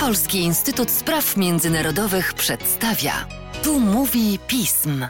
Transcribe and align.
Polski 0.00 0.38
Instytut 0.38 0.90
Spraw 0.90 1.36
Międzynarodowych 1.36 2.34
przedstawia. 2.34 3.28
Tu 3.62 3.80
mówi 3.80 4.38
pism. 4.48 5.06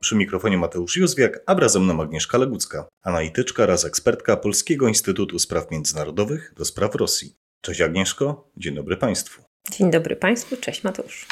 Przy 0.00 0.16
mikrofonie 0.16 0.58
Mateusz 0.58 0.96
Józwiak, 0.96 1.40
a 1.46 1.54
razem 1.54 1.86
nam 1.86 2.00
Agnieszka 2.00 2.38
Legucka, 2.38 2.88
analityczka 3.02 3.62
oraz 3.62 3.84
ekspertka 3.84 4.36
Polskiego 4.36 4.88
Instytutu 4.88 5.38
Spraw 5.38 5.70
Międzynarodowych 5.70 6.54
do 6.56 6.64
spraw 6.64 6.94
Rosji. 6.94 7.36
Cześć 7.60 7.80
Agnieszko, 7.80 8.50
dzień 8.56 8.74
dobry 8.74 8.96
Państwu. 8.96 9.42
Dzień 9.70 9.90
dobry 9.90 10.16
Państwu, 10.16 10.56
cześć 10.56 10.84
Mateusz. 10.84 11.26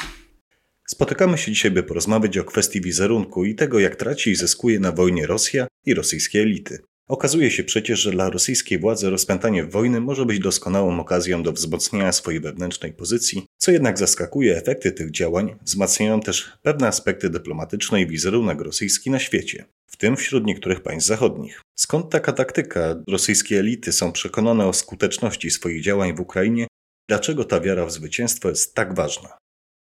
Spotykamy 0.87 1.37
się 1.37 1.51
dzisiaj, 1.51 1.71
by 1.71 1.83
porozmawiać 1.83 2.37
o 2.37 2.43
kwestii 2.43 2.81
wizerunku 2.81 3.45
i 3.45 3.55
tego, 3.55 3.79
jak 3.79 3.95
traci 3.95 4.31
i 4.31 4.35
zyskuje 4.35 4.79
na 4.79 4.91
wojnie 4.91 5.27
Rosja 5.27 5.67
i 5.85 5.93
rosyjskie 5.93 6.41
elity. 6.41 6.79
Okazuje 7.11 7.51
się 7.51 7.63
przecież, 7.63 7.99
że 7.99 8.11
dla 8.11 8.29
rosyjskiej 8.29 8.79
władzy 8.79 9.09
rozpętanie 9.09 9.65
wojny 9.65 10.01
może 10.01 10.25
być 10.25 10.39
doskonałą 10.39 10.99
okazją 10.99 11.43
do 11.43 11.51
wzmocnienia 11.51 12.11
swojej 12.11 12.39
wewnętrznej 12.39 12.93
pozycji, 12.93 13.45
co 13.57 13.71
jednak 13.71 13.97
zaskakuje 13.97 14.57
efekty 14.57 14.91
tych 14.91 15.11
działań, 15.11 15.55
wzmacniają 15.61 16.21
też 16.21 16.51
pewne 16.61 16.87
aspekty 16.87 17.29
dyplomatyczne 17.29 18.01
i 18.01 18.07
wizerunek 18.07 18.61
rosyjski 18.61 19.09
na 19.09 19.19
świecie, 19.19 19.65
w 19.87 19.97
tym 19.97 20.17
wśród 20.17 20.45
niektórych 20.45 20.83
państw 20.83 21.07
zachodnich. 21.07 21.61
Skąd 21.79 22.09
taka 22.09 22.33
taktyka? 22.33 22.95
Rosyjskie 23.09 23.59
elity 23.59 23.91
są 23.91 24.11
przekonane 24.11 24.67
o 24.67 24.73
skuteczności 24.73 25.51
swoich 25.51 25.83
działań 25.83 26.15
w 26.15 26.19
Ukrainie. 26.19 26.67
Dlaczego 27.09 27.43
ta 27.43 27.59
wiara 27.59 27.85
w 27.85 27.91
zwycięstwo 27.91 28.49
jest 28.49 28.75
tak 28.75 28.95
ważna? 28.95 29.40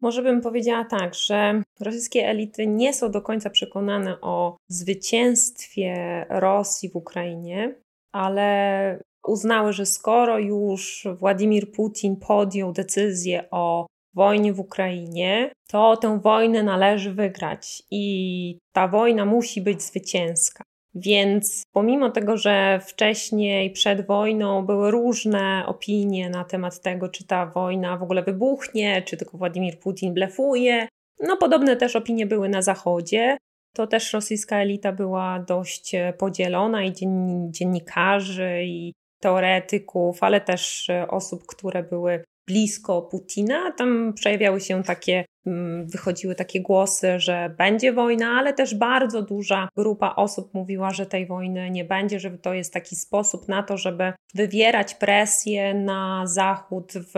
Może 0.04 0.22
bym 0.22 0.40
powiedziała 0.40 0.84
tak, 0.84 1.14
że 1.14 1.62
rosyjskie 1.80 2.28
elity 2.28 2.66
nie 2.66 2.94
są 2.94 3.10
do 3.10 3.22
końca 3.22 3.50
przekonane 3.50 4.20
o 4.20 4.56
zwycięstwie 4.68 6.26
Rosji 6.28 6.90
w 6.90 6.96
Ukrainie, 6.96 7.74
ale 8.12 9.00
uznały, 9.26 9.72
że 9.72 9.86
skoro 9.86 10.38
już 10.38 11.06
Władimir 11.18 11.72
Putin 11.72 12.16
podjął 12.16 12.72
decyzję 12.72 13.44
o 13.50 13.86
wojnie 14.14 14.52
w 14.52 14.60
Ukrainie, 14.60 15.52
to 15.68 15.96
tę 15.96 16.20
wojnę 16.20 16.62
należy 16.62 17.12
wygrać 17.14 17.82
i 17.90 18.58
ta 18.72 18.88
wojna 18.88 19.24
musi 19.24 19.62
być 19.62 19.82
zwycięska. 19.82 20.64
Więc 20.94 21.62
pomimo 21.72 22.10
tego, 22.10 22.36
że 22.36 22.80
wcześniej, 22.86 23.70
przed 23.70 24.06
wojną 24.06 24.66
były 24.66 24.90
różne 24.90 25.64
opinie 25.66 26.30
na 26.30 26.44
temat 26.44 26.80
tego, 26.80 27.08
czy 27.08 27.26
ta 27.26 27.46
wojna 27.46 27.96
w 27.96 28.02
ogóle 28.02 28.22
wybuchnie, 28.22 29.02
czy 29.02 29.16
tylko 29.16 29.38
Władimir 29.38 29.78
Putin 29.78 30.14
blefuje, 30.14 30.88
no 31.20 31.36
podobne 31.36 31.76
też 31.76 31.96
opinie 31.96 32.26
były 32.26 32.48
na 32.48 32.62
Zachodzie. 32.62 33.36
To 33.74 33.86
też 33.86 34.12
rosyjska 34.12 34.56
elita 34.56 34.92
była 34.92 35.44
dość 35.48 35.92
podzielona 36.18 36.84
i 36.84 36.92
dziennikarzy, 37.50 38.62
i 38.64 38.92
teoretyków, 39.22 40.22
ale 40.22 40.40
też 40.40 40.90
osób, 41.08 41.46
które 41.46 41.82
były 41.82 42.24
blisko 42.46 43.02
Putina. 43.02 43.72
Tam 43.72 44.12
przejawiały 44.14 44.60
się 44.60 44.82
takie, 44.82 45.24
wychodziły 45.84 46.34
takie 46.34 46.60
głosy, 46.60 47.20
że 47.20 47.54
będzie 47.58 47.92
wojna, 47.92 48.30
ale 48.38 48.52
też 48.52 48.74
bardzo 48.74 49.22
duża 49.22 49.68
grupa 49.76 50.14
osób 50.16 50.54
mówiła, 50.54 50.90
że 50.90 51.06
tej 51.06 51.26
wojny 51.26 51.70
nie 51.70 51.84
będzie, 51.84 52.20
że 52.20 52.30
to 52.30 52.54
jest 52.54 52.72
taki 52.72 52.96
sposób 52.96 53.48
na 53.48 53.62
to, 53.62 53.76
żeby 53.76 54.12
wywierać 54.34 54.94
presję 54.94 55.74
na 55.74 56.26
Zachód 56.26 56.92
w 56.92 57.14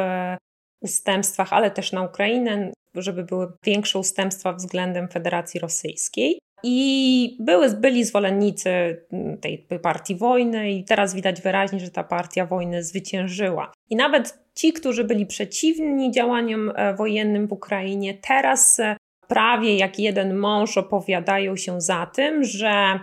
ustępstwach, 0.80 1.52
ale 1.52 1.70
też 1.70 1.92
na 1.92 2.02
Ukrainę, 2.02 2.72
żeby 2.94 3.24
były 3.24 3.52
większe 3.64 3.98
ustępstwa 3.98 4.52
względem 4.52 5.08
Federacji 5.08 5.60
Rosyjskiej. 5.60 6.38
I 6.62 7.36
były, 7.40 7.70
byli 7.70 8.04
zwolennicy 8.04 8.70
mm, 9.12 9.38
tej 9.38 9.66
partii 9.82 10.14
wojny, 10.14 10.70
i 10.70 10.84
teraz 10.84 11.14
widać 11.14 11.42
wyraźnie, 11.42 11.80
że 11.80 11.90
ta 11.90 12.04
partia 12.04 12.46
wojny 12.46 12.84
zwyciężyła. 12.84 13.72
I 13.90 13.96
nawet 13.96 14.38
ci, 14.54 14.72
którzy 14.72 15.04
byli 15.04 15.26
przeciwni 15.26 16.10
działaniom 16.10 16.72
e, 16.74 16.94
wojennym 16.94 17.46
w 17.46 17.52
Ukrainie, 17.52 18.14
teraz 18.14 18.80
e, 18.80 18.96
prawie 19.28 19.76
jak 19.76 19.98
jeden 19.98 20.36
mąż 20.36 20.78
opowiadają 20.78 21.56
się 21.56 21.80
za 21.80 22.06
tym, 22.06 22.44
że 22.44 22.68
e, 22.68 23.00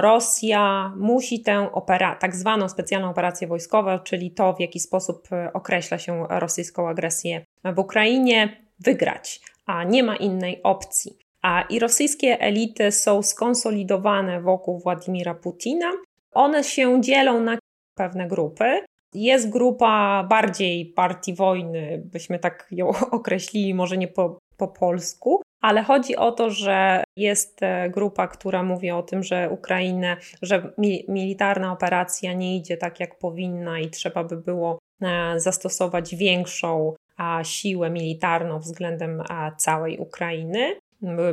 Rosja 0.00 0.92
musi 0.96 1.42
tę 1.42 1.72
opera, 1.72 2.16
tak 2.16 2.36
zwaną 2.36 2.68
specjalną 2.68 3.10
operację 3.10 3.48
wojskową, 3.48 3.98
czyli 3.98 4.30
to, 4.30 4.52
w 4.52 4.60
jaki 4.60 4.80
sposób 4.80 5.28
określa 5.52 5.98
się 5.98 6.26
rosyjską 6.30 6.88
agresję 6.88 7.44
w 7.64 7.78
Ukrainie, 7.78 8.66
wygrać, 8.80 9.40
a 9.66 9.84
nie 9.84 10.02
ma 10.02 10.16
innej 10.16 10.62
opcji. 10.62 11.21
A 11.42 11.62
i 11.62 11.78
rosyjskie 11.78 12.40
elity 12.40 12.92
są 12.92 13.22
skonsolidowane 13.22 14.40
wokół 14.40 14.78
Władimira 14.78 15.34
Putina. 15.34 15.92
One 16.32 16.64
się 16.64 17.00
dzielą 17.00 17.40
na 17.40 17.58
pewne 17.98 18.28
grupy. 18.28 18.84
Jest 19.14 19.50
grupa 19.50 20.24
bardziej 20.30 20.86
partii 20.86 21.34
wojny, 21.34 22.02
byśmy 22.04 22.38
tak 22.38 22.66
ją 22.70 22.88
określili, 23.10 23.74
może 23.74 23.98
nie 23.98 24.08
po, 24.08 24.38
po 24.56 24.68
polsku, 24.68 25.42
ale 25.62 25.82
chodzi 25.82 26.16
o 26.16 26.32
to, 26.32 26.50
że 26.50 27.04
jest 27.16 27.62
e, 27.62 27.90
grupa, 27.90 28.26
która 28.26 28.62
mówi 28.62 28.90
o 28.90 29.02
tym, 29.02 29.22
że 29.22 29.50
Ukrainę, 29.50 30.16
że 30.42 30.72
mi, 30.78 31.04
militarna 31.08 31.72
operacja 31.72 32.32
nie 32.32 32.56
idzie 32.56 32.76
tak 32.76 33.00
jak 33.00 33.18
powinna 33.18 33.78
i 33.80 33.90
trzeba 33.90 34.24
by 34.24 34.36
było 34.36 34.78
e, 35.02 35.40
zastosować 35.40 36.14
większą 36.14 36.94
siłę 37.42 37.90
militarną 37.90 38.58
względem 38.58 39.22
całej 39.56 39.98
Ukrainy 39.98 40.76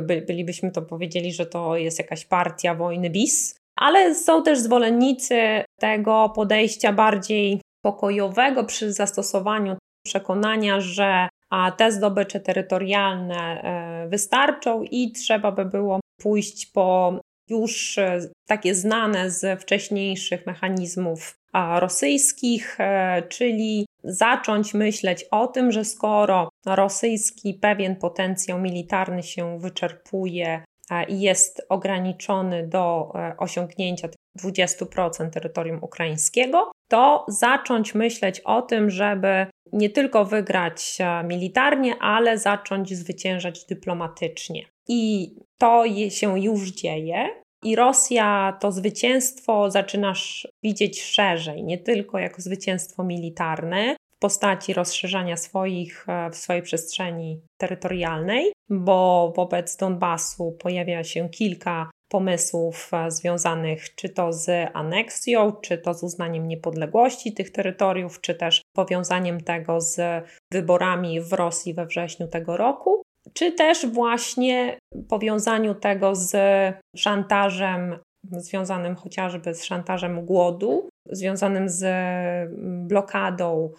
by, 0.02 0.22
bylibyśmy 0.26 0.70
to 0.70 0.82
powiedzieli, 0.82 1.32
że 1.32 1.46
to 1.46 1.76
jest 1.76 1.98
jakaś 1.98 2.24
partia 2.24 2.74
wojny 2.74 3.10
bis, 3.10 3.56
ale 3.76 4.14
są 4.14 4.42
też 4.42 4.58
zwolennicy 4.58 5.64
tego 5.80 6.32
podejścia 6.34 6.92
bardziej 6.92 7.60
pokojowego 7.84 8.64
przy 8.64 8.92
zastosowaniu 8.92 9.76
przekonania, 10.06 10.80
że 10.80 11.28
a 11.50 11.72
te 11.72 11.92
zdobycze 11.92 12.40
terytorialne 12.40 13.62
e, 13.62 14.08
wystarczą 14.08 14.82
i 14.82 15.12
trzeba 15.12 15.52
by 15.52 15.64
było 15.64 16.00
pójść 16.20 16.66
po 16.66 17.20
już 17.48 17.98
e, 17.98 18.20
takie 18.48 18.74
znane 18.74 19.30
z 19.30 19.60
wcześniejszych 19.60 20.46
mechanizmów 20.46 21.34
rosyjskich, 21.52 22.76
e, 22.80 23.22
czyli 23.28 23.86
zacząć 24.04 24.74
myśleć 24.74 25.24
o 25.30 25.46
tym, 25.46 25.72
że 25.72 25.84
skoro 25.84 26.48
rosyjski 26.66 27.54
pewien 27.54 27.96
potencjał 27.96 28.60
militarny 28.60 29.22
się 29.22 29.58
wyczerpuje 29.58 30.64
i 31.08 31.20
jest 31.20 31.62
ograniczony 31.68 32.68
do 32.68 33.12
e, 33.14 33.34
osiągnięcia 33.38 34.08
20% 34.38 35.30
terytorium 35.30 35.78
ukraińskiego, 35.82 36.70
to 36.88 37.24
zacząć 37.28 37.94
myśleć 37.94 38.40
o 38.40 38.62
tym, 38.62 38.90
żeby 38.90 39.46
nie 39.72 39.90
tylko 39.90 40.24
wygrać 40.24 40.98
militarnie, 41.24 41.94
ale 42.00 42.38
zacząć 42.38 42.94
zwyciężać 42.96 43.64
dyplomatycznie. 43.64 44.64
I 44.88 45.30
to 45.58 45.84
się 46.10 46.40
już 46.40 46.70
dzieje. 46.70 47.28
I 47.64 47.76
Rosja 47.76 48.56
to 48.60 48.72
zwycięstwo 48.72 49.70
zaczynasz 49.70 50.48
widzieć 50.62 51.02
szerzej, 51.02 51.64
nie 51.64 51.78
tylko 51.78 52.18
jako 52.18 52.42
zwycięstwo 52.42 53.04
militarne 53.04 53.96
w 54.12 54.18
postaci 54.18 54.72
rozszerzania 54.72 55.36
swoich, 55.36 56.08
e, 56.08 56.30
w 56.30 56.36
swojej 56.36 56.62
przestrzeni 56.62 57.40
terytorialnej, 57.58 58.52
bo 58.70 59.32
wobec 59.36 59.76
Donbasu 59.76 60.52
pojawia 60.52 61.04
się 61.04 61.28
kilka 61.28 61.90
pomysłów 62.08 62.90
e, 62.92 63.10
związanych 63.10 63.94
czy 63.94 64.08
to 64.08 64.32
z 64.32 64.70
aneksją, 64.74 65.52
czy 65.52 65.78
to 65.78 65.94
z 65.94 66.02
uznaniem 66.02 66.48
niepodległości 66.48 67.32
tych 67.32 67.50
terytoriów, 67.50 68.20
czy 68.20 68.34
też 68.34 68.62
powiązaniem 68.76 69.40
tego 69.40 69.80
z 69.80 70.24
wyborami 70.52 71.20
w 71.20 71.32
Rosji 71.32 71.74
we 71.74 71.86
wrześniu 71.86 72.28
tego 72.28 72.56
roku 72.56 73.02
czy 73.32 73.52
też 73.52 73.86
właśnie 73.86 74.78
powiązaniu 75.08 75.74
tego 75.74 76.14
z 76.14 76.34
szantażem 76.96 77.98
związanym 78.32 78.96
chociażby 78.96 79.54
z 79.54 79.64
szantażem 79.64 80.26
głodu, 80.26 80.88
związanym 81.10 81.68
z 81.68 81.84
blokadą 82.88 83.72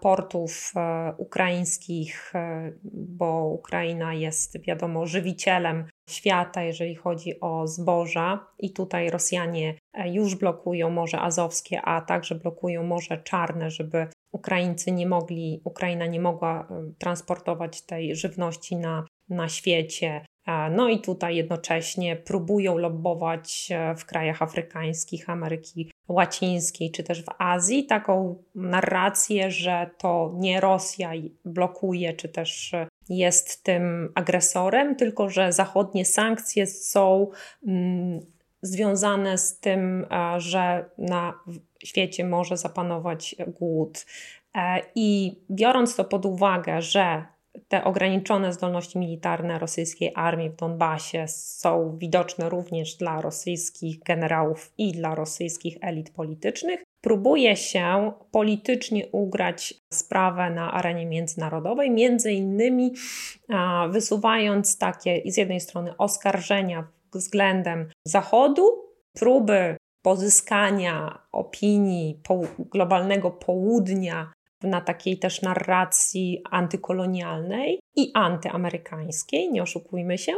portów 0.00 0.72
e, 0.76 1.14
ukraińskich, 1.16 2.32
e, 2.34 2.72
bo 2.92 3.44
Ukraina 3.46 4.14
jest, 4.14 4.60
wiadomo, 4.60 5.06
żywicielem 5.06 5.84
świata, 6.10 6.62
jeżeli 6.62 6.94
chodzi 6.94 7.40
o 7.40 7.66
zboża, 7.66 8.46
i 8.58 8.72
tutaj 8.72 9.10
Rosjanie 9.10 9.74
e, 9.94 10.12
już 10.12 10.34
blokują 10.34 10.90
Morze 10.90 11.20
Azowskie, 11.20 11.82
a 11.82 12.00
także 12.00 12.34
blokują 12.34 12.82
Morze 12.82 13.22
Czarne, 13.22 13.70
żeby 13.70 14.08
Ukraińcy 14.32 14.92
nie 14.92 15.06
mogli, 15.06 15.60
Ukraina 15.64 16.06
nie 16.06 16.20
mogła 16.20 16.68
transportować 16.98 17.82
tej 17.82 18.16
żywności 18.16 18.76
na, 18.76 19.04
na 19.28 19.48
świecie. 19.48 20.24
No 20.70 20.88
i 20.88 21.00
tutaj 21.00 21.36
jednocześnie 21.36 22.16
próbują 22.16 22.78
lobbować 22.78 23.68
w 23.98 24.04
krajach 24.04 24.42
afrykańskich, 24.42 25.30
Ameryki 25.30 25.90
Łacińskiej 26.08 26.90
czy 26.90 27.04
też 27.04 27.22
w 27.22 27.28
Azji 27.38 27.86
taką 27.86 28.42
narrację, 28.54 29.50
że 29.50 29.90
to 29.98 30.34
nie 30.38 30.60
Rosja 30.60 31.12
blokuje 31.44 32.12
czy 32.12 32.28
też 32.28 32.74
jest 33.08 33.62
tym 33.62 34.12
agresorem, 34.14 34.96
tylko 34.96 35.28
że 35.28 35.52
zachodnie 35.52 36.04
sankcje 36.04 36.66
są 36.66 37.30
mm, 37.66 38.20
związane 38.66 39.38
z 39.38 39.60
tym, 39.60 40.06
że 40.38 40.90
na 40.98 41.34
świecie 41.84 42.24
może 42.24 42.56
zapanować 42.56 43.36
głód. 43.46 44.06
I 44.94 45.38
biorąc 45.50 45.96
to 45.96 46.04
pod 46.04 46.26
uwagę, 46.26 46.82
że 46.82 47.24
te 47.68 47.84
ograniczone 47.84 48.52
zdolności 48.52 48.98
militarne 48.98 49.58
rosyjskiej 49.58 50.12
armii 50.14 50.50
w 50.50 50.56
Donbasie 50.56 51.28
są 51.28 51.98
widoczne 51.98 52.48
również 52.48 52.94
dla 52.94 53.20
rosyjskich 53.20 53.98
generałów 53.98 54.72
i 54.78 54.92
dla 54.92 55.14
rosyjskich 55.14 55.76
elit 55.80 56.10
politycznych, 56.10 56.82
próbuje 57.00 57.56
się 57.56 58.12
politycznie 58.30 59.06
ugrać 59.06 59.74
sprawę 59.92 60.50
na 60.50 60.72
arenie 60.72 61.06
międzynarodowej, 61.06 61.90
między 61.90 62.32
innymi 62.32 62.92
wysuwając 63.90 64.78
takie 64.78 65.22
z 65.26 65.36
jednej 65.36 65.60
strony 65.60 65.96
oskarżenia 65.96 66.88
względem 67.14 67.88
Zachodu, 68.04 68.84
próby 69.12 69.76
pozyskania 70.02 71.18
opinii 71.32 72.20
globalnego 72.58 73.30
południa 73.30 74.32
na 74.62 74.80
takiej 74.80 75.18
też 75.18 75.42
narracji 75.42 76.42
antykolonialnej 76.50 77.80
i 77.96 78.10
antyamerykańskiej, 78.14 79.52
nie 79.52 79.62
oszukujmy 79.62 80.18
się, 80.18 80.32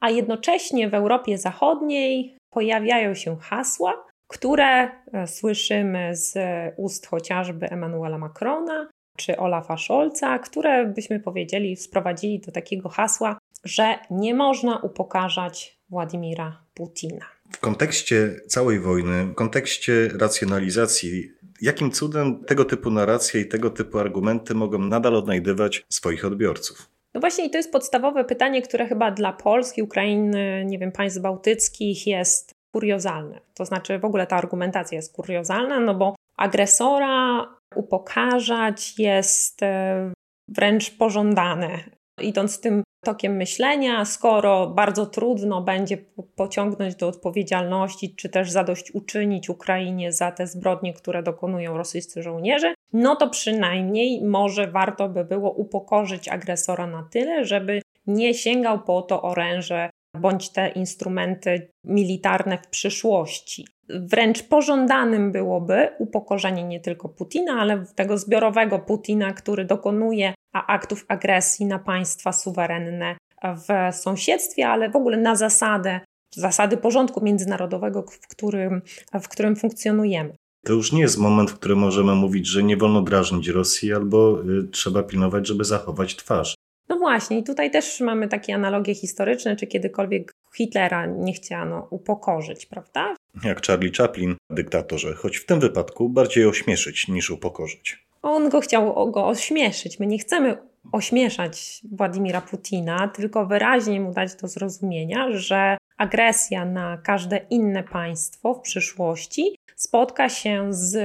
a 0.00 0.10
jednocześnie 0.10 0.88
w 0.88 0.94
Europie 0.94 1.38
Zachodniej 1.38 2.36
pojawiają 2.50 3.14
się 3.14 3.36
hasła, 3.36 4.04
które 4.28 4.90
e, 5.12 5.26
słyszymy 5.26 6.16
z 6.16 6.34
ust 6.76 7.06
chociażby 7.06 7.70
Emmanuela 7.70 8.18
Macrona 8.18 8.88
czy 9.16 9.36
Olafa 9.36 9.76
Scholza, 9.76 10.38
które 10.38 10.86
byśmy 10.86 11.20
powiedzieli, 11.20 11.76
sprowadzili 11.76 12.40
do 12.40 12.52
takiego 12.52 12.88
hasła, 12.88 13.38
że 13.64 13.98
nie 14.10 14.34
można 14.34 14.78
upokarzać 14.78 15.78
Władimira 15.92 16.62
Putina. 16.74 17.26
W 17.52 17.60
kontekście 17.60 18.40
całej 18.46 18.80
wojny, 18.80 19.24
w 19.24 19.34
kontekście 19.34 20.08
racjonalizacji, 20.20 21.32
jakim 21.60 21.90
cudem 21.90 22.44
tego 22.44 22.64
typu 22.64 22.90
narracje 22.90 23.40
i 23.40 23.48
tego 23.48 23.70
typu 23.70 23.98
argumenty 23.98 24.54
mogą 24.54 24.78
nadal 24.78 25.16
odnajdywać 25.16 25.84
swoich 25.88 26.24
odbiorców? 26.24 26.88
No 27.14 27.20
właśnie, 27.20 27.46
i 27.46 27.50
to 27.50 27.58
jest 27.58 27.72
podstawowe 27.72 28.24
pytanie, 28.24 28.62
które 28.62 28.86
chyba 28.86 29.10
dla 29.10 29.32
Polski, 29.32 29.82
Ukrainy, 29.82 30.64
nie 30.66 30.78
wiem, 30.78 30.92
państw 30.92 31.20
bałtyckich 31.20 32.06
jest 32.06 32.52
kuriozalne. 32.74 33.40
To 33.54 33.64
znaczy, 33.64 33.98
w 33.98 34.04
ogóle 34.04 34.26
ta 34.26 34.36
argumentacja 34.36 34.96
jest 34.96 35.16
kuriozalna, 35.16 35.80
no 35.80 35.94
bo 35.94 36.14
agresora 36.36 37.46
upokarzać 37.74 38.98
jest 38.98 39.62
e, 39.62 40.12
wręcz 40.48 40.90
pożądane. 40.90 41.84
Idąc 42.20 42.60
tym 42.60 42.82
tokiem 43.04 43.36
myślenia, 43.36 44.04
skoro 44.04 44.66
bardzo 44.66 45.06
trudno 45.06 45.62
będzie 45.62 45.98
pociągnąć 46.36 46.94
do 46.94 47.08
odpowiedzialności, 47.08 48.14
czy 48.14 48.28
też 48.28 48.50
zadośćuczynić 48.50 49.48
Ukrainie 49.48 50.12
za 50.12 50.32
te 50.32 50.46
zbrodnie, 50.46 50.94
które 50.94 51.22
dokonują 51.22 51.76
rosyjscy 51.76 52.22
żołnierze, 52.22 52.74
no 52.92 53.16
to 53.16 53.30
przynajmniej 53.30 54.24
może 54.24 54.66
warto 54.66 55.08
by 55.08 55.24
było 55.24 55.50
upokorzyć 55.50 56.28
agresora 56.28 56.86
na 56.86 57.08
tyle, 57.10 57.44
żeby 57.44 57.82
nie 58.06 58.34
sięgał 58.34 58.82
po 58.82 59.02
to 59.02 59.22
oręże 59.22 59.90
bądź 60.16 60.50
te 60.50 60.68
instrumenty 60.68 61.70
militarne 61.84 62.58
w 62.58 62.68
przyszłości. 62.68 63.66
Wręcz 63.88 64.42
pożądanym 64.42 65.32
byłoby 65.32 65.88
upokorzenie 65.98 66.64
nie 66.64 66.80
tylko 66.80 67.08
Putina, 67.08 67.52
ale 67.60 67.84
tego 67.94 68.18
zbiorowego 68.18 68.78
Putina, 68.78 69.32
który 69.32 69.64
dokonuje 69.64 70.34
aktów 70.52 71.04
agresji 71.08 71.66
na 71.66 71.78
państwa 71.78 72.32
suwerenne 72.32 73.16
w 73.44 73.94
sąsiedztwie, 73.94 74.68
ale 74.68 74.90
w 74.90 74.96
ogóle 74.96 75.16
na 75.16 75.36
zasadę, 75.36 76.00
zasady 76.34 76.76
porządku 76.76 77.24
międzynarodowego, 77.24 78.02
w 78.02 78.28
którym, 78.28 78.82
w 79.22 79.28
którym 79.28 79.56
funkcjonujemy. 79.56 80.34
To 80.64 80.72
już 80.72 80.92
nie 80.92 81.00
jest 81.00 81.18
moment, 81.18 81.50
w 81.50 81.54
którym 81.54 81.78
możemy 81.78 82.14
mówić, 82.14 82.46
że 82.46 82.62
nie 82.62 82.76
wolno 82.76 83.02
drażnić 83.02 83.48
Rosji 83.48 83.92
albo 83.92 84.42
y, 84.42 84.68
trzeba 84.68 85.02
pilnować, 85.02 85.46
żeby 85.46 85.64
zachować 85.64 86.16
twarz. 86.16 86.54
No 86.88 86.98
właśnie, 86.98 87.38
i 87.38 87.44
tutaj 87.44 87.70
też 87.70 88.00
mamy 88.00 88.28
takie 88.28 88.54
analogie 88.54 88.94
historyczne, 88.94 89.56
czy 89.56 89.66
kiedykolwiek 89.66 90.32
Hitlera 90.56 91.06
nie 91.06 91.32
chciano 91.32 91.86
upokorzyć, 91.90 92.66
prawda? 92.66 93.14
Jak 93.44 93.66
Charlie 93.66 93.92
Chaplin, 93.92 94.36
dyktatorze, 94.50 95.14
choć 95.14 95.36
w 95.36 95.46
tym 95.46 95.60
wypadku 95.60 96.08
bardziej 96.08 96.46
ośmieszyć 96.46 97.08
niż 97.08 97.30
upokorzyć. 97.30 98.06
On 98.22 98.48
go 98.48 98.60
chciał 98.60 99.10
go 99.10 99.26
ośmieszyć. 99.26 100.00
My 100.00 100.06
nie 100.06 100.18
chcemy 100.18 100.56
ośmieszać 100.92 101.80
Władimira 101.92 102.40
Putina, 102.40 103.08
tylko 103.08 103.46
wyraźnie 103.46 104.00
mu 104.00 104.12
dać 104.12 104.34
do 104.34 104.48
zrozumienia, 104.48 105.26
że 105.30 105.76
agresja 105.98 106.64
na 106.64 106.98
każde 106.98 107.36
inne 107.50 107.82
państwo 107.82 108.54
w 108.54 108.60
przyszłości 108.60 109.56
spotka 109.76 110.28
się 110.28 110.66
z 110.70 110.96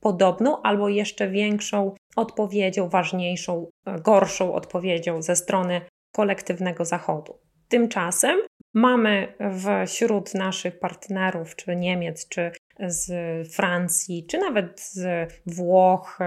podobną 0.00 0.62
albo 0.62 0.88
jeszcze 0.88 1.28
większą 1.28 1.94
odpowiedzią, 2.16 2.88
ważniejszą, 2.88 3.66
gorszą 4.02 4.54
odpowiedzią 4.54 5.22
ze 5.22 5.36
strony 5.36 5.80
kolektywnego 6.12 6.84
Zachodu. 6.84 7.38
Tymczasem 7.68 8.38
mamy 8.74 9.34
wśród 9.86 10.34
naszych 10.34 10.78
partnerów, 10.78 11.56
czy 11.56 11.76
Niemiec, 11.76 12.28
czy 12.28 12.52
z 12.80 13.12
Francji, 13.54 14.26
czy 14.26 14.38
nawet 14.38 14.80
z 14.80 15.32
Włoch, 15.46 16.18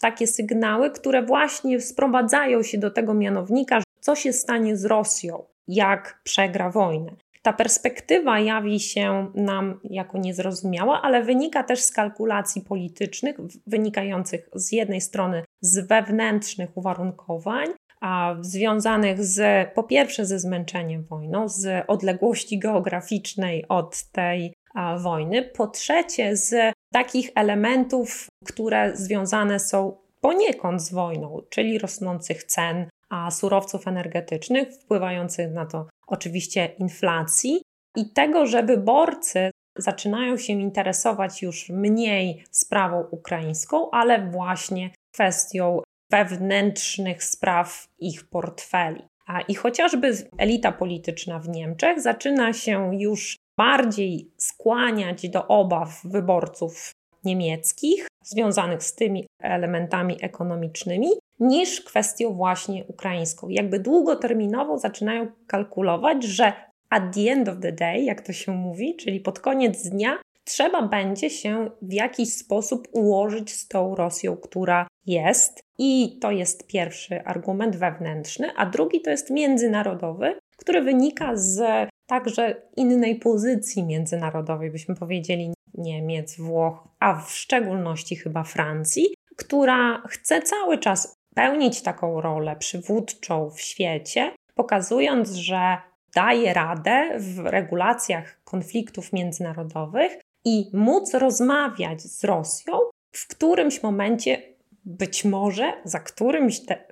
takie 0.00 0.26
sygnały, 0.26 0.90
które 0.90 1.22
właśnie 1.22 1.80
sprowadzają 1.80 2.62
się 2.62 2.78
do 2.78 2.90
tego 2.90 3.14
mianownika, 3.14 3.82
co 4.00 4.14
się 4.14 4.32
stanie 4.32 4.76
z 4.76 4.84
Rosją, 4.84 5.44
jak 5.68 6.20
przegra 6.24 6.70
wojnę. 6.70 7.12
Ta 7.42 7.52
perspektywa 7.52 8.40
jawi 8.40 8.80
się 8.80 9.30
nam 9.34 9.80
jako 9.84 10.18
niezrozumiała, 10.18 11.02
ale 11.02 11.22
wynika 11.22 11.62
też 11.62 11.82
z 11.82 11.92
kalkulacji 11.92 12.62
politycznych, 12.62 13.36
wynikających 13.66 14.48
z 14.54 14.72
jednej 14.72 15.00
strony 15.00 15.44
z 15.60 15.86
wewnętrznych 15.86 16.76
uwarunkowań, 16.76 17.68
a 18.00 18.36
związanych 18.40 19.24
z, 19.24 19.68
po 19.74 19.82
pierwsze 19.82 20.26
ze 20.26 20.38
zmęczeniem 20.38 21.04
wojną, 21.04 21.48
z 21.48 21.84
odległości 21.86 22.58
geograficznej 22.58 23.64
od 23.68 24.02
tej 24.02 24.54
wojny, 24.98 25.42
po 25.42 25.66
trzecie 25.66 26.36
z 26.36 26.72
takich 26.96 27.30
elementów, 27.34 28.26
które 28.44 28.96
związane 28.96 29.60
są 29.60 29.96
poniekąd 30.20 30.82
z 30.82 30.92
wojną, 30.92 31.40
czyli 31.50 31.78
rosnących 31.78 32.44
cen 32.44 32.88
a 33.08 33.30
surowców 33.30 33.86
energetycznych, 33.88 34.68
wpływających 34.72 35.52
na 35.52 35.66
to 35.66 35.86
oczywiście 36.06 36.66
inflacji 36.78 37.62
i 37.96 38.12
tego, 38.12 38.46
że 38.46 38.62
wyborcy 38.62 39.50
zaczynają 39.78 40.36
się 40.36 40.52
interesować 40.52 41.42
już 41.42 41.68
mniej 41.68 42.44
sprawą 42.50 43.04
ukraińską, 43.10 43.90
ale 43.90 44.30
właśnie 44.30 44.90
kwestią 45.14 45.82
wewnętrznych 46.12 47.24
spraw 47.24 47.86
ich 47.98 48.28
portfeli. 48.28 49.02
A 49.26 49.40
i 49.40 49.54
chociażby 49.54 50.12
elita 50.38 50.72
polityczna 50.72 51.38
w 51.38 51.48
Niemczech 51.48 52.00
zaczyna 52.00 52.52
się 52.52 52.90
już 52.94 53.36
bardziej 53.58 54.30
skłaniać 54.36 55.28
do 55.28 55.46
obaw 55.46 56.00
wyborców 56.04 56.90
niemieckich 57.24 58.06
związanych 58.24 58.82
z 58.82 58.94
tymi 58.94 59.26
elementami 59.42 60.16
ekonomicznymi, 60.20 61.08
niż 61.40 61.80
kwestią 61.80 62.34
właśnie 62.34 62.84
ukraińską. 62.84 63.48
Jakby 63.48 63.78
długoterminowo 63.78 64.78
zaczynają 64.78 65.26
kalkulować, 65.46 66.24
że 66.24 66.52
at 66.90 67.14
the 67.14 67.32
end 67.32 67.48
of 67.48 67.54
the 67.62 67.72
day, 67.72 68.02
jak 68.02 68.20
to 68.20 68.32
się 68.32 68.52
mówi, 68.52 68.96
czyli 68.96 69.20
pod 69.20 69.40
koniec 69.40 69.88
dnia, 69.88 70.18
trzeba 70.44 70.82
będzie 70.82 71.30
się 71.30 71.70
w 71.82 71.92
jakiś 71.92 72.32
sposób 72.32 72.88
ułożyć 72.92 73.52
z 73.52 73.68
tą 73.68 73.94
Rosją, 73.94 74.36
która 74.36 74.86
jest. 75.06 75.60
I 75.78 76.18
to 76.20 76.30
jest 76.30 76.66
pierwszy 76.66 77.24
argument 77.24 77.76
wewnętrzny, 77.76 78.50
a 78.56 78.66
drugi 78.66 79.00
to 79.00 79.10
jest 79.10 79.30
międzynarodowy, 79.30 80.38
który 80.56 80.82
wynika 80.82 81.36
z 81.36 81.88
także 82.06 82.62
innej 82.76 83.16
pozycji 83.16 83.84
międzynarodowej, 83.84 84.70
byśmy 84.70 84.94
powiedzieli 84.94 85.54
Niemiec, 85.74 86.36
Włoch, 86.36 86.88
a 86.98 87.20
w 87.20 87.30
szczególności 87.30 88.16
chyba 88.16 88.44
Francji, 88.44 89.06
która 89.36 90.02
chce 90.08 90.42
cały 90.42 90.78
czas 90.78 91.16
pełnić 91.34 91.82
taką 91.82 92.20
rolę 92.20 92.56
przywódczą 92.56 93.50
w 93.50 93.60
świecie, 93.60 94.32
pokazując, 94.54 95.30
że 95.34 95.76
daje 96.14 96.54
radę 96.54 97.10
w 97.18 97.38
regulacjach 97.38 98.40
konfliktów 98.44 99.12
międzynarodowych 99.12 100.20
i 100.44 100.70
móc 100.72 101.14
rozmawiać 101.14 102.02
z 102.02 102.24
Rosją 102.24 102.78
w 103.12 103.28
którymś 103.28 103.82
momencie, 103.82 104.42
być 104.84 105.24
może 105.24 105.72
za 105.84 106.00
którymś 106.00 106.60
te, 106.60 106.84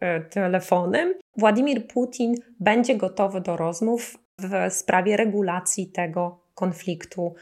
e, 0.00 0.20
telefonem, 0.20 1.14
Władimir 1.36 1.86
Putin 1.88 2.34
będzie 2.60 2.96
gotowy 2.96 3.40
do 3.40 3.56
rozmów 3.56 4.18
w 4.42 4.72
sprawie 4.72 5.16
regulacji 5.16 5.86
tego 5.86 6.40
konfliktu 6.54 7.34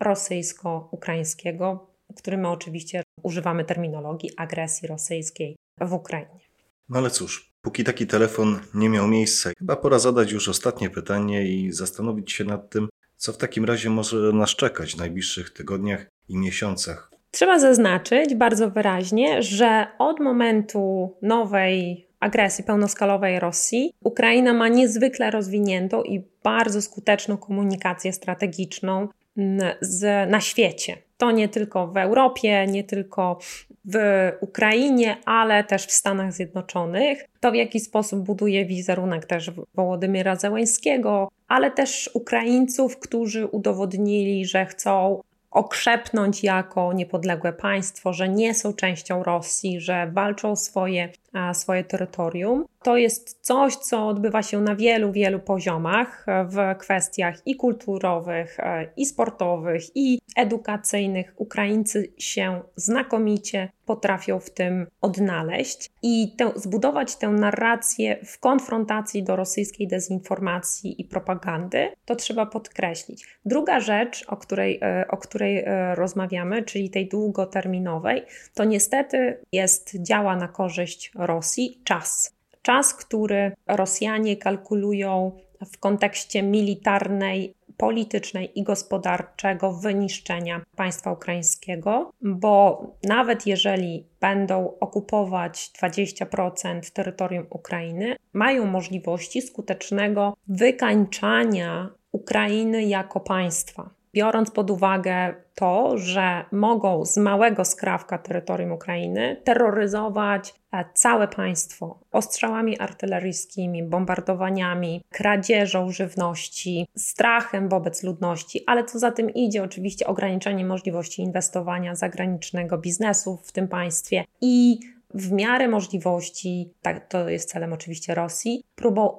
rosyjsko-ukraińskiego, 0.00 1.86
który 2.16 2.38
my 2.38 2.48
oczywiście 2.48 3.02
używamy 3.22 3.64
terminologii 3.64 4.30
agresji 4.36 4.88
rosyjskiej 4.88 5.56
w 5.80 5.92
Ukrainie. 5.92 6.40
No 6.88 6.98
ale 6.98 7.10
cóż, 7.10 7.52
póki 7.62 7.84
taki 7.84 8.06
telefon 8.06 8.60
nie 8.74 8.88
miał 8.88 9.08
miejsca, 9.08 9.50
chyba 9.58 9.76
pora 9.76 9.98
zadać 9.98 10.32
już 10.32 10.48
ostatnie 10.48 10.90
pytanie 10.90 11.48
i 11.48 11.72
zastanowić 11.72 12.32
się 12.32 12.44
nad 12.44 12.70
tym, 12.70 12.88
Co 13.18 13.32
w 13.32 13.36
takim 13.36 13.64
razie 13.64 13.90
może 13.90 14.16
nas 14.16 14.50
czekać 14.50 14.94
w 14.94 14.98
najbliższych 14.98 15.50
tygodniach 15.50 16.06
i 16.28 16.38
miesiącach? 16.38 17.10
Trzeba 17.30 17.58
zaznaczyć 17.58 18.34
bardzo 18.34 18.70
wyraźnie, 18.70 19.42
że 19.42 19.86
od 19.98 20.20
momentu 20.20 21.14
nowej 21.22 22.07
agresji 22.20 22.64
pełnoskalowej 22.64 23.40
Rosji, 23.40 23.94
Ukraina 24.04 24.52
ma 24.52 24.68
niezwykle 24.68 25.30
rozwiniętą 25.30 26.02
i 26.02 26.24
bardzo 26.42 26.82
skuteczną 26.82 27.36
komunikację 27.36 28.12
strategiczną 28.12 29.08
mm, 29.36 29.74
z, 29.80 30.30
na 30.30 30.40
świecie. 30.40 30.96
To 31.16 31.30
nie 31.30 31.48
tylko 31.48 31.86
w 31.86 31.96
Europie, 31.96 32.66
nie 32.66 32.84
tylko 32.84 33.38
w 33.84 33.96
Ukrainie, 34.40 35.16
ale 35.24 35.64
też 35.64 35.86
w 35.86 35.92
Stanach 35.92 36.32
Zjednoczonych. 36.32 37.24
To 37.40 37.50
w 37.50 37.54
jaki 37.54 37.80
sposób 37.80 38.20
buduje 38.20 38.64
wizerunek 38.64 39.26
też 39.26 39.50
Wołodymyra 39.74 40.36
Zełańskiego, 40.36 41.28
ale 41.48 41.70
też 41.70 42.10
Ukraińców, 42.14 42.98
którzy 42.98 43.46
udowodnili, 43.46 44.46
że 44.46 44.66
chcą 44.66 45.22
okrzepnąć 45.50 46.44
jako 46.44 46.92
niepodległe 46.92 47.52
państwo, 47.52 48.12
że 48.12 48.28
nie 48.28 48.54
są 48.54 48.72
częścią 48.72 49.22
Rosji, 49.22 49.80
że 49.80 50.10
walczą 50.12 50.56
swoje, 50.56 51.08
swoje 51.52 51.84
terytorium. 51.84 52.64
To 52.82 52.96
jest 52.96 53.38
coś, 53.40 53.76
co 53.76 54.08
odbywa 54.08 54.42
się 54.42 54.60
na 54.60 54.76
wielu, 54.76 55.12
wielu 55.12 55.40
poziomach 55.40 56.26
w 56.44 56.78
kwestiach 56.78 57.46
i 57.46 57.56
kulturowych, 57.56 58.60
e, 58.60 58.88
i 58.96 59.06
sportowych, 59.06 59.82
i 59.94 60.18
edukacyjnych. 60.36 61.34
Ukraińcy 61.36 62.12
się 62.18 62.60
znakomicie 62.76 63.68
potrafią 63.88 64.40
w 64.40 64.50
tym 64.50 64.86
odnaleźć 65.00 65.90
i 66.02 66.34
te, 66.36 66.52
zbudować 66.56 67.16
tę 67.16 67.28
narrację 67.28 68.18
w 68.24 68.38
konfrontacji 68.38 69.22
do 69.22 69.36
rosyjskiej 69.36 69.88
dezinformacji 69.88 71.00
i 71.00 71.04
propagandy, 71.04 71.88
to 72.04 72.16
trzeba 72.16 72.46
podkreślić. 72.46 73.26
Druga 73.44 73.80
rzecz, 73.80 74.24
o 74.28 74.36
której, 74.36 74.78
e, 74.82 75.04
o 75.08 75.16
której 75.16 75.58
e, 75.58 75.94
rozmawiamy, 75.94 76.62
czyli 76.62 76.90
tej 76.90 77.08
długoterminowej, 77.08 78.22
to 78.54 78.64
niestety 78.64 79.38
jest, 79.52 80.02
działa 80.02 80.36
na 80.36 80.48
korzyść 80.48 81.12
Rosji 81.28 81.80
czas. 81.84 82.34
Czas, 82.62 82.94
który 82.94 83.52
Rosjanie 83.66 84.36
kalkulują 84.36 85.32
w 85.72 85.78
kontekście 85.78 86.42
militarnej 86.42 87.54
politycznej 87.76 88.58
i 88.58 88.62
gospodarczego 88.62 89.72
wyniszczenia 89.72 90.60
państwa 90.76 91.12
ukraińskiego, 91.12 92.12
bo 92.22 92.82
nawet 93.02 93.46
jeżeli 93.46 94.06
będą 94.20 94.74
okupować 94.80 95.70
20% 95.82 96.92
terytorium 96.92 97.46
Ukrainy, 97.50 98.16
mają 98.32 98.66
możliwości 98.66 99.42
skutecznego 99.42 100.36
wykańczania 100.48 101.90
Ukrainy 102.12 102.82
jako 102.84 103.20
państwa 103.20 103.90
biorąc 104.14 104.50
pod 104.50 104.70
uwagę 104.70 105.34
to, 105.54 105.98
że 105.98 106.44
mogą 106.52 107.04
z 107.04 107.16
małego 107.16 107.64
skrawka 107.64 108.18
terytorium 108.18 108.72
Ukrainy 108.72 109.40
terroryzować 109.44 110.54
całe 110.94 111.28
państwo 111.28 111.98
ostrzałami 112.12 112.78
artyleryjskimi, 112.78 113.82
bombardowaniami, 113.82 115.04
kradzieżą 115.10 115.90
żywności, 115.90 116.86
strachem 116.96 117.68
wobec 117.68 118.02
ludności, 118.02 118.60
ale 118.66 118.84
co 118.84 118.98
za 118.98 119.12
tym 119.12 119.30
idzie, 119.30 119.62
oczywiście 119.62 120.06
ograniczenie 120.06 120.64
możliwości 120.64 121.22
inwestowania 121.22 121.94
zagranicznego 121.94 122.78
biznesu 122.78 123.38
w 123.44 123.52
tym 123.52 123.68
państwie 123.68 124.24
i 124.40 124.78
w 125.14 125.32
miarę 125.32 125.68
możliwości, 125.68 126.72
tak, 126.82 127.08
to 127.08 127.28
jest 127.28 127.50
celem 127.50 127.72
oczywiście 127.72 128.14
Rosji, 128.14 128.64
próbą 128.74 129.18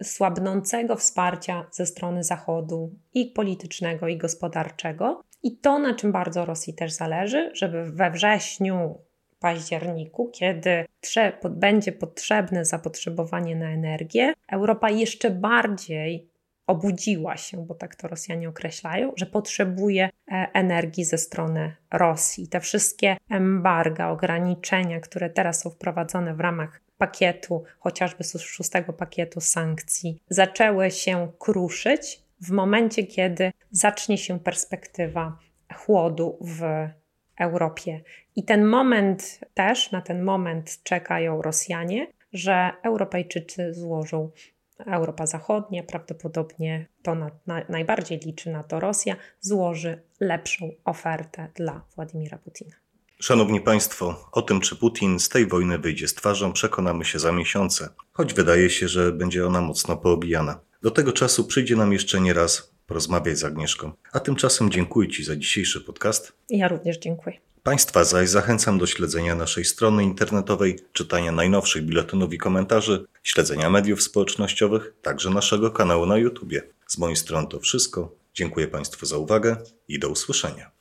osłabnącego 0.00 0.96
wsparcia 0.96 1.66
ze 1.72 1.86
strony 1.86 2.24
Zachodu 2.24 2.90
i 3.14 3.26
politycznego, 3.26 4.08
i 4.08 4.16
gospodarczego. 4.16 5.22
I 5.42 5.56
to, 5.56 5.78
na 5.78 5.94
czym 5.94 6.12
bardzo 6.12 6.44
Rosji 6.44 6.74
też 6.74 6.92
zależy, 6.92 7.50
żeby 7.54 7.84
we 7.84 8.10
wrześniu, 8.10 8.98
październiku, 9.38 10.30
kiedy 10.34 10.84
będzie 11.50 11.92
potrzebne 11.92 12.64
zapotrzebowanie 12.64 13.56
na 13.56 13.70
energię, 13.70 14.32
Europa 14.48 14.90
jeszcze 14.90 15.30
bardziej 15.30 16.28
obudziła 16.66 17.36
się, 17.36 17.66
bo 17.66 17.74
tak 17.74 17.94
to 17.94 18.08
Rosjanie 18.08 18.48
określają, 18.48 19.12
że 19.16 19.26
potrzebuje 19.26 20.04
e, 20.04 20.10
energii 20.52 21.04
ze 21.04 21.18
strony 21.18 21.76
Rosji. 21.92 22.48
Te 22.48 22.60
wszystkie 22.60 23.16
embarga, 23.30 24.08
ograniczenia, 24.08 25.00
które 25.00 25.30
teraz 25.30 25.60
są 25.60 25.70
wprowadzone 25.70 26.34
w 26.34 26.40
ramach 26.40 26.80
pakietu, 26.98 27.64
chociażby 27.78 28.24
szóstego 28.24 28.92
pakietu 28.92 29.40
sankcji, 29.40 30.22
zaczęły 30.28 30.90
się 30.90 31.32
kruszyć 31.38 32.22
w 32.40 32.50
momencie, 32.50 33.04
kiedy 33.04 33.52
zacznie 33.70 34.18
się 34.18 34.40
perspektywa 34.40 35.38
chłodu 35.74 36.38
w 36.40 36.88
Europie. 37.38 38.00
I 38.36 38.44
ten 38.44 38.64
moment 38.64 39.40
też, 39.54 39.92
na 39.92 40.00
ten 40.00 40.22
moment 40.22 40.82
czekają 40.82 41.42
Rosjanie, 41.42 42.06
że 42.32 42.72
Europejczycy 42.82 43.74
złożą 43.74 44.30
Europa 44.86 45.26
Zachodnia, 45.26 45.82
prawdopodobnie 45.82 46.86
to 47.02 47.14
na, 47.14 47.30
na, 47.46 47.62
najbardziej 47.68 48.18
liczy 48.18 48.50
na 48.50 48.62
to 48.62 48.80
Rosja, 48.80 49.16
złoży 49.40 50.02
lepszą 50.20 50.70
ofertę 50.84 51.48
dla 51.54 51.84
Władimira 51.96 52.38
Putina. 52.38 52.76
Szanowni 53.20 53.60
Państwo, 53.60 54.28
o 54.32 54.42
tym, 54.42 54.60
czy 54.60 54.76
Putin 54.76 55.20
z 55.20 55.28
tej 55.28 55.46
wojny 55.46 55.78
wyjdzie 55.78 56.08
z 56.08 56.14
twarzą, 56.14 56.52
przekonamy 56.52 57.04
się 57.04 57.18
za 57.18 57.32
miesiące, 57.32 57.88
choć 58.12 58.34
wydaje 58.34 58.70
się, 58.70 58.88
że 58.88 59.12
będzie 59.12 59.46
ona 59.46 59.60
mocno 59.60 59.96
poobijana. 59.96 60.60
Do 60.82 60.90
tego 60.90 61.12
czasu 61.12 61.44
przyjdzie 61.44 61.76
nam 61.76 61.92
jeszcze 61.92 62.20
nie 62.20 62.32
raz 62.32 62.75
porozmawiać 62.86 63.38
z 63.38 63.44
Agnieszką. 63.44 63.92
A 64.12 64.20
tymczasem 64.20 64.70
dziękuję 64.70 65.08
Ci 65.08 65.24
za 65.24 65.36
dzisiejszy 65.36 65.80
podcast. 65.80 66.32
Ja 66.50 66.68
również 66.68 66.98
dziękuję. 66.98 67.36
Państwa 67.62 68.04
zaś 68.04 68.28
zachęcam 68.28 68.78
do 68.78 68.86
śledzenia 68.86 69.34
naszej 69.34 69.64
strony 69.64 70.04
internetowej, 70.04 70.78
czytania 70.92 71.32
najnowszych 71.32 71.84
biletynów 71.84 72.32
i 72.32 72.38
komentarzy, 72.38 73.06
śledzenia 73.22 73.70
mediów 73.70 74.02
społecznościowych, 74.02 74.94
także 75.02 75.30
naszego 75.30 75.70
kanału 75.70 76.06
na 76.06 76.18
YouTube. 76.18 76.52
Z 76.86 76.98
mojej 76.98 77.16
strony 77.16 77.48
to 77.48 77.60
wszystko. 77.60 78.14
Dziękuję 78.34 78.68
Państwu 78.68 79.06
za 79.06 79.16
uwagę 79.18 79.56
i 79.88 79.98
do 79.98 80.08
usłyszenia. 80.08 80.75